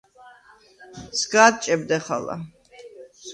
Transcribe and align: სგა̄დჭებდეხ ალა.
სგა̄დჭებდეხ 1.19 2.05
ალა. 2.15 2.35